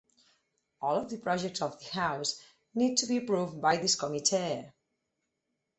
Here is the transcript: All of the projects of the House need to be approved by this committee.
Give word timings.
All 0.81 0.95
of 0.97 1.11
the 1.11 1.19
projects 1.19 1.61
of 1.61 1.77
the 1.77 1.91
House 1.91 2.41
need 2.73 2.97
to 2.97 3.05
be 3.05 3.17
approved 3.17 3.61
by 3.61 3.77
this 3.77 3.93
committee. 3.93 4.65